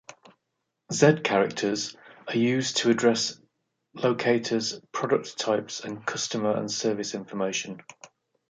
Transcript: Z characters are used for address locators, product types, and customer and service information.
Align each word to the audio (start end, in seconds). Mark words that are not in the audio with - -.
Z 0.91 1.21
characters 1.23 1.95
are 2.27 2.35
used 2.35 2.79
for 2.79 2.89
address 2.89 3.39
locators, 3.93 4.81
product 4.91 5.37
types, 5.37 5.81
and 5.81 6.03
customer 6.03 6.57
and 6.57 6.71
service 6.71 7.13
information. 7.13 7.83